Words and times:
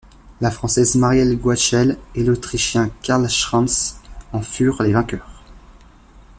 La 0.39 0.49
Française 0.49 0.95
Marielle 0.95 1.37
Goitschel 1.37 1.95
et 2.15 2.23
l'Autrichien 2.23 2.89
Karl 3.03 3.29
Schranz 3.29 3.99
en 4.33 4.41
furent 4.41 4.81
les 4.81 4.93
vainqueurs. 4.93 5.43